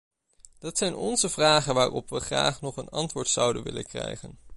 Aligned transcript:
Dat 0.59 0.77
zijn 0.77 0.95
onze 0.95 1.29
vragen 1.29 1.73
waarop 1.73 2.09
we 2.09 2.19
graag 2.19 2.61
nog 2.61 2.77
een 2.77 2.89
antwoord 2.89 3.27
zouden 3.27 3.63
willen 3.63 3.85
krijgen. 3.85 4.39